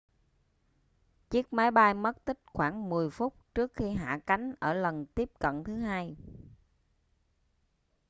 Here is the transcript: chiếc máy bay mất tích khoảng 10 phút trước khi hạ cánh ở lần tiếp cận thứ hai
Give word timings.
chiếc 1.29 1.53
máy 1.53 1.71
bay 1.71 1.93
mất 1.93 2.25
tích 2.25 2.39
khoảng 2.45 2.89
10 2.89 3.09
phút 3.09 3.35
trước 3.55 3.73
khi 3.73 3.89
hạ 3.93 4.19
cánh 4.27 4.51
ở 4.59 4.73
lần 4.73 5.05
tiếp 5.05 5.29
cận 5.39 5.63
thứ 5.63 5.75
hai 5.77 6.15